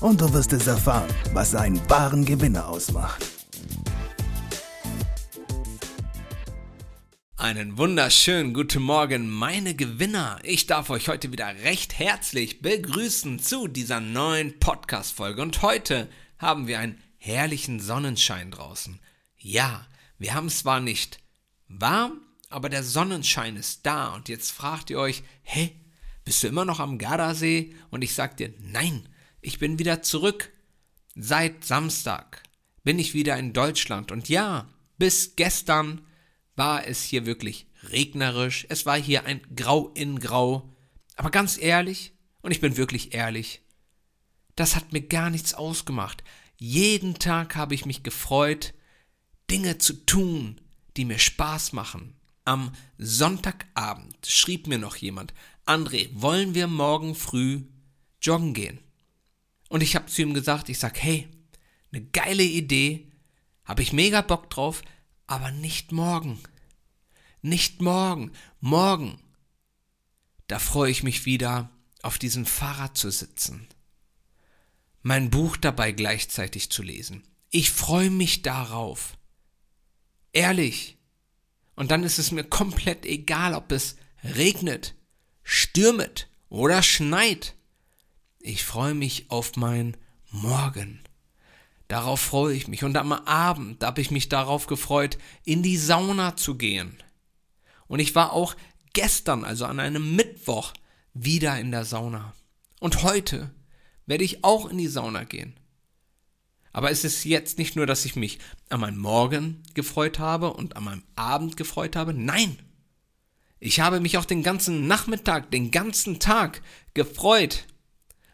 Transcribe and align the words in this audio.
und 0.00 0.20
du 0.20 0.32
wirst 0.32 0.52
es 0.52 0.66
erfahren, 0.66 1.12
was 1.32 1.54
einen 1.54 1.80
wahren 1.90 2.24
Gewinner 2.24 2.68
ausmacht. 2.68 3.24
Einen 7.36 7.78
wunderschönen 7.78 8.52
guten 8.52 8.82
Morgen, 8.82 9.28
meine 9.28 9.74
Gewinner. 9.74 10.38
Ich 10.42 10.66
darf 10.66 10.90
euch 10.90 11.08
heute 11.08 11.32
wieder 11.32 11.48
recht 11.62 11.98
herzlich 11.98 12.62
begrüßen 12.62 13.38
zu 13.38 13.68
dieser 13.68 14.00
neuen 14.00 14.58
Podcast-Folge. 14.58 15.42
Und 15.42 15.62
heute 15.62 16.08
haben 16.38 16.66
wir 16.66 16.80
einen 16.80 17.00
herrlichen 17.16 17.80
Sonnenschein 17.80 18.50
draußen. 18.50 18.98
Ja, 19.36 19.86
wir 20.18 20.34
haben 20.34 20.46
es 20.46 20.60
zwar 20.60 20.80
nicht 20.80 21.20
warm, 21.68 22.20
aber 22.50 22.68
der 22.68 22.82
Sonnenschein 22.82 23.56
ist 23.56 23.86
da. 23.86 24.14
Und 24.14 24.28
jetzt 24.28 24.50
fragt 24.50 24.90
ihr 24.90 24.98
euch, 24.98 25.22
hä, 25.42 25.76
bist 26.24 26.42
du 26.42 26.48
immer 26.48 26.64
noch 26.64 26.80
am 26.80 26.98
Gardasee? 26.98 27.74
Und 27.90 28.02
ich 28.02 28.14
sag 28.14 28.36
dir, 28.36 28.52
nein, 28.60 29.08
ich 29.40 29.58
bin 29.58 29.78
wieder 29.78 30.02
zurück. 30.02 30.52
Seit 31.14 31.64
Samstag 31.64 32.42
bin 32.84 32.98
ich 32.98 33.14
wieder 33.14 33.36
in 33.36 33.52
Deutschland. 33.52 34.12
Und 34.12 34.28
ja, 34.28 34.68
bis 34.98 35.36
gestern 35.36 36.02
war 36.56 36.86
es 36.86 37.02
hier 37.02 37.26
wirklich 37.26 37.66
regnerisch. 37.84 38.66
Es 38.68 38.86
war 38.86 38.96
hier 38.96 39.24
ein 39.24 39.40
Grau 39.54 39.88
in 39.94 40.18
Grau. 40.18 40.74
Aber 41.16 41.30
ganz 41.30 41.58
ehrlich, 41.58 42.12
und 42.42 42.50
ich 42.50 42.60
bin 42.60 42.76
wirklich 42.76 43.14
ehrlich, 43.14 43.62
das 44.56 44.74
hat 44.74 44.92
mir 44.92 45.02
gar 45.02 45.30
nichts 45.30 45.54
ausgemacht. 45.54 46.24
Jeden 46.56 47.14
Tag 47.14 47.54
habe 47.54 47.74
ich 47.74 47.86
mich 47.86 48.02
gefreut, 48.02 48.74
Dinge 49.50 49.78
zu 49.78 50.04
tun, 50.04 50.60
die 50.96 51.04
mir 51.04 51.18
Spaß 51.18 51.72
machen. 51.72 52.16
Am 52.44 52.72
Sonntagabend 52.96 54.26
schrieb 54.26 54.66
mir 54.66 54.78
noch 54.78 54.96
jemand, 54.96 55.34
André, 55.66 56.08
wollen 56.14 56.54
wir 56.54 56.66
morgen 56.66 57.14
früh 57.14 57.62
joggen 58.20 58.54
gehen? 58.54 58.80
Und 59.68 59.82
ich 59.82 59.94
habe 59.94 60.06
zu 60.06 60.22
ihm 60.22 60.34
gesagt, 60.34 60.68
ich 60.68 60.78
sag, 60.78 61.00
hey, 61.02 61.28
eine 61.92 62.02
geile 62.02 62.42
Idee, 62.42 63.10
habe 63.64 63.82
ich 63.82 63.92
mega 63.92 64.22
Bock 64.22 64.50
drauf, 64.50 64.82
aber 65.26 65.50
nicht 65.50 65.92
morgen. 65.92 66.40
Nicht 67.42 67.82
morgen, 67.82 68.32
morgen. 68.60 69.20
Da 70.46 70.58
freue 70.58 70.90
ich 70.90 71.02
mich 71.02 71.26
wieder, 71.26 71.70
auf 72.02 72.18
diesem 72.18 72.46
Fahrrad 72.46 72.96
zu 72.96 73.10
sitzen. 73.10 73.68
Mein 75.02 75.30
Buch 75.30 75.56
dabei 75.56 75.92
gleichzeitig 75.92 76.70
zu 76.70 76.82
lesen. 76.82 77.22
Ich 77.50 77.70
freue 77.70 78.10
mich 78.10 78.42
darauf. 78.42 79.16
Ehrlich. 80.32 80.96
Und 81.74 81.90
dann 81.90 82.02
ist 82.02 82.18
es 82.18 82.32
mir 82.32 82.44
komplett 82.44 83.06
egal, 83.06 83.54
ob 83.54 83.70
es 83.72 83.96
regnet, 84.24 84.94
stürmet 85.42 86.28
oder 86.48 86.82
schneit. 86.82 87.54
Ich 88.48 88.64
freue 88.64 88.94
mich 88.94 89.26
auf 89.28 89.56
mein 89.56 89.94
Morgen. 90.30 91.00
Darauf 91.86 92.18
freue 92.18 92.54
ich 92.54 92.66
mich. 92.66 92.82
Und 92.82 92.96
am 92.96 93.12
Abend 93.12 93.84
habe 93.84 94.00
ich 94.00 94.10
mich 94.10 94.30
darauf 94.30 94.66
gefreut, 94.66 95.18
in 95.44 95.62
die 95.62 95.76
Sauna 95.76 96.34
zu 96.34 96.54
gehen. 96.54 96.96
Und 97.88 97.98
ich 97.98 98.14
war 98.14 98.32
auch 98.32 98.56
gestern, 98.94 99.44
also 99.44 99.66
an 99.66 99.78
einem 99.80 100.16
Mittwoch, 100.16 100.72
wieder 101.12 101.60
in 101.60 101.72
der 101.72 101.84
Sauna. 101.84 102.32
Und 102.80 103.02
heute 103.02 103.50
werde 104.06 104.24
ich 104.24 104.44
auch 104.44 104.64
in 104.70 104.78
die 104.78 104.88
Sauna 104.88 105.24
gehen. 105.24 105.52
Aber 106.72 106.90
es 106.90 107.04
ist 107.04 107.24
jetzt 107.24 107.58
nicht 107.58 107.76
nur, 107.76 107.84
dass 107.84 108.06
ich 108.06 108.16
mich 108.16 108.38
an 108.70 108.80
meinem 108.80 108.96
Morgen 108.98 109.62
gefreut 109.74 110.18
habe 110.18 110.54
und 110.54 110.74
an 110.74 110.84
meinem 110.84 111.04
Abend 111.16 111.58
gefreut 111.58 111.96
habe. 111.96 112.14
Nein! 112.14 112.58
Ich 113.60 113.80
habe 113.80 114.00
mich 114.00 114.16
auch 114.16 114.24
den 114.24 114.42
ganzen 114.42 114.86
Nachmittag, 114.86 115.50
den 115.50 115.70
ganzen 115.70 116.18
Tag 116.18 116.62
gefreut. 116.94 117.66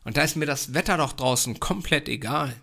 Und 0.04 0.16
da 0.16 0.22
ist 0.22 0.36
mir 0.36 0.46
das 0.46 0.74
Wetter 0.74 0.96
doch 0.96 1.12
draußen 1.12 1.58
komplett 1.60 2.08
egal. 2.08 2.54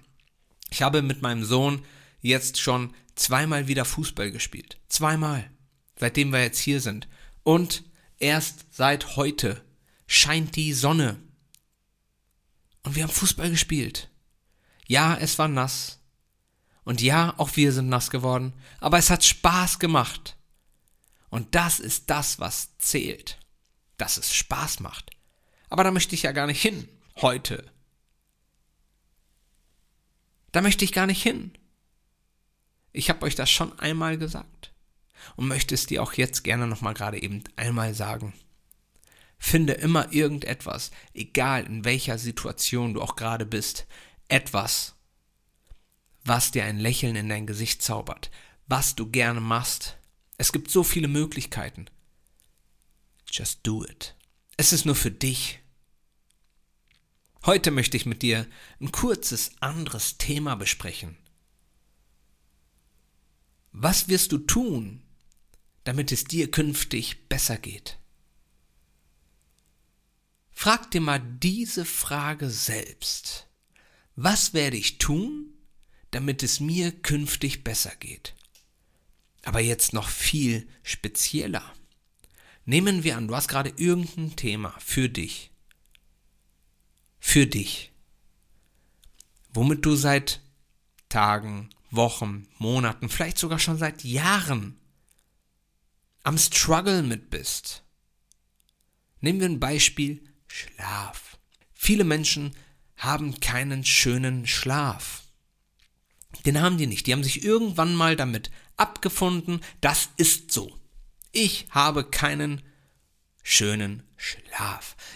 Ich 0.70 0.82
habe 0.82 1.02
mit 1.02 1.22
meinem 1.22 1.44
Sohn 1.44 1.84
jetzt 2.22 2.60
schon 2.60 2.94
zweimal 3.16 3.68
wieder 3.68 3.84
Fußball 3.84 4.32
gespielt. 4.32 4.80
Zweimal 4.88 5.50
seitdem 6.02 6.34
wir 6.34 6.42
jetzt 6.42 6.60
hier 6.60 6.82
sind. 6.82 7.08
Und 7.44 7.84
erst 8.18 8.66
seit 8.72 9.16
heute 9.16 9.64
scheint 10.08 10.56
die 10.56 10.74
Sonne. 10.74 11.20
Und 12.84 12.96
wir 12.96 13.04
haben 13.04 13.12
Fußball 13.12 13.52
gespielt. 13.52 14.10
Ja, 14.88 15.16
es 15.16 15.38
war 15.38 15.48
nass. 15.48 16.00
Und 16.84 17.02
ja, 17.02 17.36
auch 17.38 17.56
wir 17.56 17.72
sind 17.72 17.88
nass 17.88 18.10
geworden. 18.10 18.54
Aber 18.80 18.98
es 18.98 19.12
hat 19.12 19.24
Spaß 19.24 19.78
gemacht. 19.78 20.36
Und 21.30 21.54
das 21.54 21.80
ist 21.80 22.10
das, 22.10 22.40
was 22.40 22.76
zählt. 22.80 23.38
Dass 23.98 24.18
es 24.18 24.34
Spaß 24.34 24.80
macht. 24.80 25.12
Aber 25.70 25.84
da 25.84 25.92
möchte 25.92 26.16
ich 26.16 26.24
ja 26.24 26.32
gar 26.32 26.48
nicht 26.48 26.62
hin. 26.64 26.90
Heute. 27.22 27.72
Da 30.52 30.62
möchte 30.62 30.84
ich 30.84 30.92
gar 30.92 31.06
nicht 31.06 31.22
hin. 31.22 31.52
Ich 32.94 33.12
habe 33.12 33.24
euch 33.26 33.36
das 33.36 33.50
schon 33.52 33.78
einmal 33.78 34.18
gesagt 34.18 34.74
und 35.36 35.48
möchte 35.48 35.76
es 35.76 35.86
dir 35.86 36.02
auch 36.02 36.14
jetzt 36.14 36.44
gerne 36.44 36.66
nochmal 36.66 36.96
gerade 36.96 37.22
eben 37.22 37.44
einmal 37.56 37.94
sagen. 37.94 38.34
Finde 39.38 39.74
immer 39.74 40.12
irgendetwas, 40.12 40.90
egal 41.14 41.66
in 41.66 41.86
welcher 41.86 42.18
Situation 42.18 42.96
du 42.96 43.02
auch 43.04 43.16
gerade 43.16 43.46
bist, 43.46 43.86
etwas, 44.28 44.96
was 46.24 46.50
dir 46.50 46.66
ein 46.66 46.80
Lächeln 46.80 47.16
in 47.16 47.30
dein 47.30 47.46
Gesicht 47.46 47.84
zaubert, 47.84 48.32
was 48.66 48.96
du 48.96 49.10
gerne 49.10 49.42
machst. 49.42 49.98
Es 50.38 50.52
gibt 50.52 50.72
so 50.72 50.84
viele 50.84 51.08
Möglichkeiten. 51.08 51.86
Just 53.32 53.60
do 53.62 53.84
it. 53.86 54.16
Es 54.58 54.74
ist 54.74 54.86
nur 54.86 54.96
für 54.96 55.12
dich. 55.12 55.61
Heute 57.44 57.72
möchte 57.72 57.98
ich 57.98 58.06
mit 58.06 58.22
dir 58.22 58.46
ein 58.80 58.92
kurzes 58.92 59.52
anderes 59.62 60.20
Thema 60.20 60.56
besprechen. 60.56 61.18
Was 63.72 64.10
wirst 64.10 64.32
du 64.32 64.38
tun, 64.38 65.02
damit 65.84 66.12
es 66.12 66.26
dir 66.26 66.52
künftig 66.52 67.30
besser 67.30 67.58
geht? 67.58 67.98
Frag 70.52 70.92
dir 70.92 71.02
mal 71.02 71.20
diese 71.20 71.84
Frage 71.84 72.52
selbst. 72.52 73.48
Was 74.16 74.54
werde 74.54 74.78
ich 74.78 75.00
tun, 75.00 75.52
damit 76.12 76.44
es 76.44 76.60
mir 76.60 76.92
künftig 76.92 77.64
besser 77.64 77.96
geht? 78.00 78.36
Aber 79.44 79.62
jetzt 79.62 79.94
noch 79.94 80.10
viel 80.10 80.70
spezieller. 80.84 81.74
Nehmen 82.66 83.04
wir 83.04 83.18
an, 83.18 83.28
du 83.28 83.36
hast 83.36 83.48
gerade 83.48 83.74
irgendein 83.78 84.36
Thema 84.36 84.76
für 84.78 85.10
dich. 85.10 85.51
Für 87.24 87.48
dich. 87.48 87.94
Womit 89.54 89.86
du 89.86 89.96
seit 89.96 90.42
Tagen, 91.08 91.70
Wochen, 91.92 92.48
Monaten, 92.58 93.08
vielleicht 93.08 93.38
sogar 93.38 93.60
schon 93.60 93.78
seit 93.78 94.04
Jahren 94.04 94.78
am 96.24 96.38
Struggle 96.38 97.04
mit 97.04 97.30
bist. 97.30 97.84
Nehmen 99.22 99.40
wir 99.40 99.48
ein 99.48 99.60
Beispiel 99.60 100.24
Schlaf. 100.48 101.38
Viele 101.74 102.04
Menschen 102.04 102.56
haben 102.98 103.40
keinen 103.40 103.86
schönen 103.86 104.46
Schlaf. 104.48 105.24
Den 106.46 106.60
haben 106.60 106.78
die 106.78 106.88
nicht. 106.88 107.08
Die 107.08 107.14
haben 107.14 107.24
sich 107.24 107.44
irgendwann 107.44 107.96
mal 107.96 108.16
damit 108.16 108.52
abgefunden, 108.78 109.62
das 109.80 110.10
ist 110.18 110.52
so. 110.52 110.78
Ich 111.32 111.68
habe 111.70 112.04
keinen 112.04 112.62
schönen 113.44 114.04
Schlaf. 114.18 114.51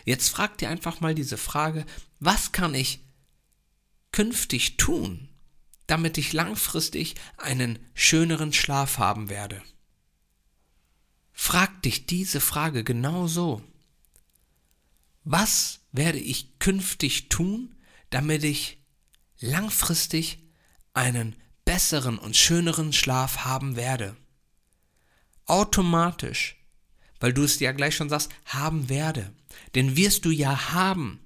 Jetzt 0.05 0.29
frag 0.29 0.57
dir 0.57 0.69
einfach 0.69 1.01
mal 1.01 1.15
diese 1.15 1.37
Frage, 1.37 1.85
was 2.19 2.51
kann 2.51 2.73
ich 2.73 3.03
künftig 4.11 4.77
tun, 4.77 5.29
damit 5.87 6.17
ich 6.17 6.33
langfristig 6.33 7.15
einen 7.37 7.79
schöneren 7.93 8.53
Schlaf 8.53 8.97
haben 8.97 9.29
werde? 9.29 9.61
Frag 11.33 11.81
dich 11.81 12.05
diese 12.05 12.39
Frage 12.39 12.83
genau 12.83 13.27
so. 13.27 13.61
Was 15.23 15.81
werde 15.91 16.19
ich 16.19 16.59
künftig 16.59 17.29
tun, 17.29 17.75
damit 18.09 18.43
ich 18.43 18.79
langfristig 19.39 20.39
einen 20.93 21.35
besseren 21.65 22.17
und 22.19 22.37
schöneren 22.37 22.93
Schlaf 22.93 23.39
haben 23.39 23.75
werde? 23.75 24.15
Automatisch, 25.45 26.55
weil 27.19 27.33
du 27.33 27.43
es 27.43 27.59
ja 27.59 27.71
gleich 27.71 27.95
schon 27.95 28.09
sagst, 28.09 28.31
haben 28.45 28.89
werde. 28.89 29.31
Den 29.73 29.95
wirst 29.95 30.25
du 30.25 30.31
ja 30.31 30.73
haben. 30.73 31.19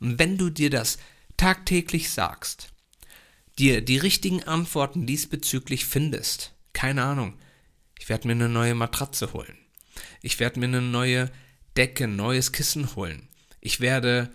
Und 0.00 0.18
wenn 0.18 0.38
du 0.38 0.50
dir 0.50 0.70
das 0.70 0.98
tagtäglich 1.36 2.10
sagst, 2.10 2.68
dir 3.58 3.82
die 3.82 3.98
richtigen 3.98 4.44
Antworten 4.44 5.06
diesbezüglich 5.06 5.84
findest. 5.84 6.52
Keine 6.72 7.04
Ahnung. 7.04 7.38
Ich 7.98 8.08
werde 8.08 8.26
mir 8.26 8.34
eine 8.34 8.48
neue 8.48 8.74
Matratze 8.74 9.32
holen. 9.32 9.56
Ich 10.22 10.40
werde 10.40 10.60
mir 10.60 10.66
eine 10.66 10.82
neue 10.82 11.30
Decke, 11.76 12.08
neues 12.08 12.52
Kissen 12.52 12.94
holen. 12.96 13.28
Ich 13.60 13.80
werde, 13.80 14.32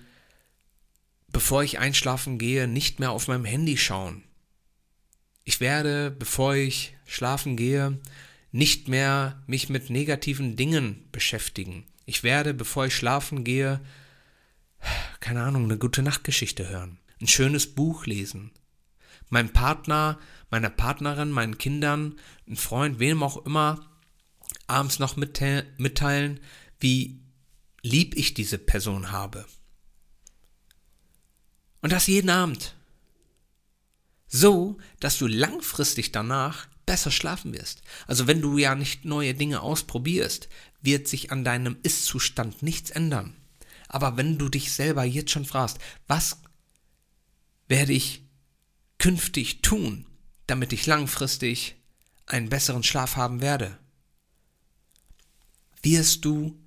bevor 1.28 1.64
ich 1.64 1.80
einschlafen 1.80 2.38
gehe, 2.38 2.68
nicht 2.68 3.00
mehr 3.00 3.12
auf 3.12 3.28
meinem 3.28 3.46
Handy 3.46 3.78
schauen. 3.78 4.24
Ich 5.44 5.60
werde, 5.60 6.12
bevor 6.12 6.56
ich 6.56 6.96
schlafen 7.06 7.58
gehe, 7.58 8.00
nicht 8.58 8.88
mehr 8.88 9.44
mich 9.46 9.70
mit 9.70 9.92
negativen 9.92 10.56
Dingen 10.56 11.08
beschäftigen. 11.12 11.86
Ich 12.06 12.24
werde, 12.24 12.56
bevor 12.56 12.88
ich 12.88 12.96
schlafen 12.96 13.44
gehe, 13.44 13.80
keine 15.20 15.44
Ahnung, 15.44 15.66
eine 15.66 15.78
gute 15.78 16.02
Nachtgeschichte 16.02 16.68
hören, 16.68 16.98
ein 17.22 17.28
schönes 17.28 17.76
Buch 17.76 18.08
lesen, 18.08 18.50
meinem 19.30 19.54
Partner, 19.54 20.18
meiner 20.50 20.72
Partnerin, 20.72 21.30
meinen 21.30 21.60
Kindern, 21.60 22.20
ein 22.48 22.56
Freund, 22.56 22.98
wem 22.98 23.22
auch 23.22 23.46
immer, 23.46 23.92
abends 24.66 24.98
noch 24.98 25.18
mitteilen, 25.18 26.40
wie 26.80 27.22
lieb 27.84 28.18
ich 28.18 28.34
diese 28.34 28.58
Person 28.58 29.12
habe. 29.12 29.46
Und 31.82 31.92
das 31.92 32.08
jeden 32.08 32.32
Abend. 32.32 32.76
So, 34.28 34.80
dass 35.00 35.20
du 35.20 35.28
langfristig 35.28 36.12
danach 36.12 36.68
besser 36.88 37.12
schlafen 37.12 37.54
wirst. 37.54 37.84
Also 38.08 38.26
wenn 38.26 38.42
du 38.42 38.58
ja 38.58 38.74
nicht 38.74 39.06
neue 39.06 39.36
Dinge 39.36 39.62
ausprobierst, 39.62 40.50
wird 40.82 41.08
sich 41.08 41.32
an 41.32 41.44
deinem 41.44 41.78
Ist-Zustand 41.84 42.64
nichts 42.64 42.90
ändern. 42.90 43.36
Aber 43.88 44.18
wenn 44.18 44.40
du 44.40 44.50
dich 44.50 44.72
selber 44.72 45.04
jetzt 45.04 45.30
schon 45.30 45.46
fragst, 45.46 45.78
was 46.08 46.38
werde 47.68 47.94
ich 47.94 48.24
künftig 48.98 49.62
tun, 49.62 50.08
damit 50.48 50.74
ich 50.74 50.88
langfristig 50.88 51.76
einen 52.26 52.50
besseren 52.50 52.84
Schlaf 52.84 53.16
haben 53.16 53.42
werde, 53.42 53.78
wirst 55.84 56.26
du 56.26 56.58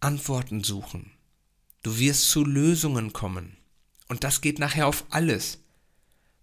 Antworten 0.00 0.64
suchen. 0.64 1.12
Du 1.82 1.98
wirst 1.98 2.30
zu 2.30 2.44
Lösungen 2.44 3.12
kommen. 3.12 3.56
Und 4.08 4.24
das 4.24 4.40
geht 4.40 4.58
nachher 4.58 4.86
auf 4.86 5.04
alles. 5.10 5.58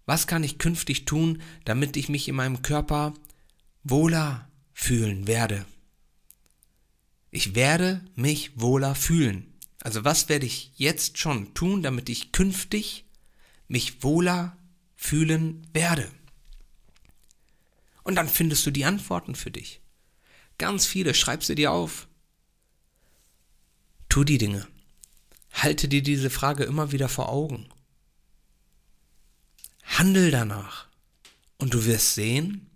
Was 0.08 0.26
kann 0.26 0.42
ich 0.42 0.56
künftig 0.56 1.04
tun, 1.04 1.42
damit 1.66 1.94
ich 1.98 2.08
mich 2.08 2.28
in 2.28 2.34
meinem 2.34 2.62
Körper 2.62 3.12
wohler 3.84 4.50
fühlen 4.72 5.26
werde? 5.26 5.66
Ich 7.30 7.54
werde 7.54 8.02
mich 8.14 8.58
wohler 8.58 8.94
fühlen. 8.94 9.52
Also 9.82 10.06
was 10.06 10.30
werde 10.30 10.46
ich 10.46 10.72
jetzt 10.76 11.18
schon 11.18 11.52
tun, 11.52 11.82
damit 11.82 12.08
ich 12.08 12.32
künftig 12.32 13.04
mich 13.66 14.02
wohler 14.02 14.56
fühlen 14.96 15.66
werde? 15.74 16.10
Und 18.02 18.14
dann 18.14 18.30
findest 18.30 18.64
du 18.64 18.70
die 18.70 18.86
Antworten 18.86 19.34
für 19.34 19.50
dich. 19.50 19.82
Ganz 20.56 20.86
viele, 20.86 21.12
schreib 21.12 21.44
sie 21.44 21.54
dir 21.54 21.70
auf. 21.70 22.08
Tu 24.08 24.24
die 24.24 24.38
Dinge. 24.38 24.66
Halte 25.52 25.86
dir 25.86 26.02
diese 26.02 26.30
Frage 26.30 26.64
immer 26.64 26.92
wieder 26.92 27.10
vor 27.10 27.28
Augen. 27.28 27.68
Handel 29.98 30.30
danach. 30.30 30.86
Und 31.56 31.74
du 31.74 31.84
wirst 31.84 32.14
sehen, 32.14 32.70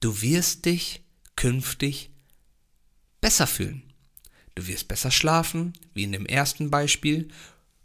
du 0.00 0.20
wirst 0.20 0.66
dich 0.66 1.02
künftig 1.34 2.10
besser 3.22 3.46
fühlen. 3.46 3.82
Du 4.54 4.66
wirst 4.66 4.86
besser 4.86 5.10
schlafen, 5.10 5.72
wie 5.94 6.02
in 6.02 6.12
dem 6.12 6.26
ersten 6.26 6.70
Beispiel, 6.70 7.28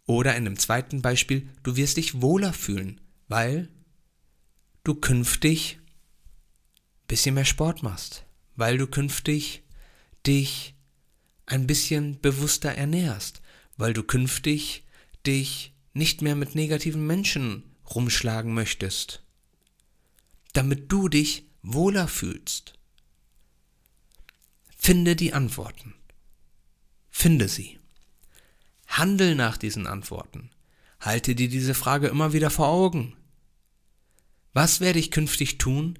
oder 0.06 0.36
in 0.36 0.44
dem 0.44 0.60
zweiten 0.60 1.02
Beispiel, 1.02 1.50
du 1.64 1.78
wirst 1.78 1.96
dich 1.96 2.22
wohler 2.22 2.52
fühlen, 2.52 3.00
weil 3.30 3.69
du 4.84 4.96
künftig 4.96 5.80
bisschen 7.08 7.36
mehr 7.36 7.46
Sport 7.46 7.84
machst, 7.84 8.25
weil 8.58 8.78
du 8.78 8.88
künftig 8.88 9.63
dich 10.25 10.75
ein 11.46 11.68
bisschen 11.68 12.20
bewusster 12.20 12.74
ernährst, 12.74 13.42
weil 13.78 13.94
du 13.94 14.04
künftig 14.04 14.84
dich 15.25 15.74
nicht 15.94 16.22
mehr 16.22 16.36
mit 16.36 16.54
negativen 16.54 17.08
Menschen 17.08 17.63
rumschlagen 17.94 18.54
möchtest, 18.54 19.24
damit 20.54 20.92
du 20.92 21.10
dich 21.10 21.45
wohler 21.62 22.07
fühlst. 22.07 22.74
Finde 24.75 25.16
die 25.16 25.34
Antworten. 25.34 25.95
Finde 27.10 27.48
sie. 27.48 27.80
Handel 28.88 29.36
nach 29.36 29.57
diesen 29.57 29.88
Antworten. 29.88 30.50
Halte 31.00 31.36
dir 31.36 31.50
diese 31.50 31.74
Frage 31.74 32.07
immer 32.07 32.34
wieder 32.34 32.50
vor 32.50 32.68
Augen. 32.68 33.16
Was 34.54 34.80
werde 34.80 35.00
ich 35.00 35.12
künftig 35.12 35.57
tun, 35.57 36.00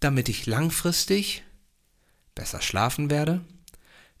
damit 0.00 0.28
ich 0.28 0.46
langfristig 0.46 1.44
besser 2.34 2.60
schlafen 2.60 3.10
werde, 3.10 3.44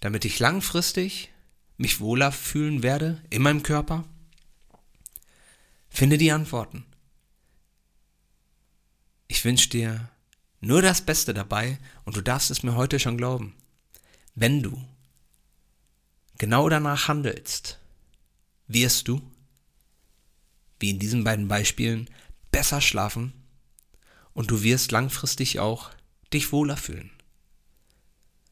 damit 0.00 0.24
ich 0.24 0.38
langfristig 0.38 1.30
mich 1.76 2.00
wohler 2.00 2.30
fühlen 2.32 2.82
werde 2.82 3.22
in 3.30 3.42
meinem 3.42 3.62
Körper? 3.62 4.04
Finde 5.88 6.18
die 6.18 6.32
Antworten. 6.32 6.84
Ich 9.42 9.44
wünsche 9.44 9.70
dir 9.70 10.08
nur 10.60 10.82
das 10.82 11.00
Beste 11.00 11.34
dabei 11.34 11.80
und 12.04 12.16
du 12.16 12.20
darfst 12.20 12.52
es 12.52 12.62
mir 12.62 12.76
heute 12.76 13.00
schon 13.00 13.16
glauben. 13.16 13.56
Wenn 14.36 14.62
du 14.62 14.80
genau 16.38 16.68
danach 16.68 17.08
handelst, 17.08 17.80
wirst 18.68 19.08
du, 19.08 19.20
wie 20.78 20.90
in 20.90 21.00
diesen 21.00 21.24
beiden 21.24 21.48
Beispielen, 21.48 22.08
besser 22.52 22.80
schlafen 22.80 23.32
und 24.32 24.52
du 24.52 24.62
wirst 24.62 24.92
langfristig 24.92 25.58
auch 25.58 25.90
dich 26.32 26.52
wohler 26.52 26.76
fühlen. 26.76 27.10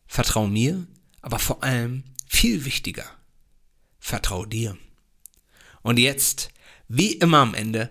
Vertrau 0.08 0.48
mir 0.48 0.88
aber 1.20 1.38
vor 1.38 1.62
allem 1.62 2.02
viel 2.26 2.64
wichtiger, 2.64 3.06
vertrau 4.00 4.44
dir. 4.44 4.76
Und 5.82 6.00
jetzt, 6.00 6.50
wie 6.88 7.12
immer 7.12 7.38
am 7.38 7.54
Ende, 7.54 7.90